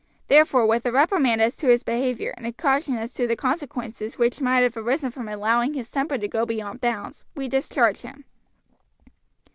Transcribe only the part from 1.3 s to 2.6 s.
as to his behavior, and a